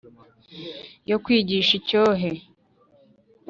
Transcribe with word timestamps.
Yo 1.09 1.17
kwigisha 1.23 1.71
icyohe 1.79 2.29